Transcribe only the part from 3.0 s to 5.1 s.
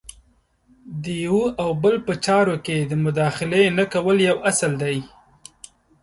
مداخلې نه کول یو اصل دی.